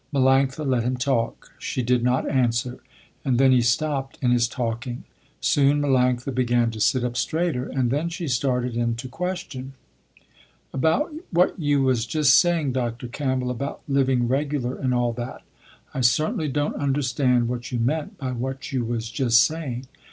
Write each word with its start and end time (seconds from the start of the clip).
Melanctha 0.11 0.65
let 0.67 0.81
him 0.81 0.97
talk. 0.97 1.51
She 1.59 1.83
did 1.83 2.01
not 2.03 2.27
answer, 2.27 2.79
and 3.23 3.37
then 3.37 3.51
he 3.51 3.61
stopped 3.61 4.17
in 4.23 4.31
his 4.31 4.47
talking. 4.47 5.03
Soon 5.39 5.79
Melanctha 5.79 6.33
began 6.33 6.71
to 6.71 6.79
sit 6.79 7.03
up 7.03 7.15
straighter 7.15 7.67
and 7.67 7.91
then 7.91 8.09
she 8.09 8.27
started 8.27 8.75
in 8.75 8.95
to 8.95 9.07
question. 9.07 9.73
"About 10.73 11.13
what 11.29 11.53
you 11.59 11.83
was 11.83 12.07
just 12.07 12.33
saying 12.39 12.71
Dr. 12.71 13.07
Campbell 13.07 13.51
about 13.51 13.81
living 13.87 14.27
regular 14.27 14.75
and 14.75 14.91
all 14.91 15.13
that, 15.13 15.43
I 15.93 16.01
certainly 16.01 16.47
don't 16.47 16.77
understand 16.77 17.47
what 17.47 17.71
you 17.71 17.77
meant 17.77 18.17
by 18.17 18.31
what 18.31 18.71
you 18.71 18.83
was 18.83 19.07
just 19.07 19.43
saying. 19.43 19.85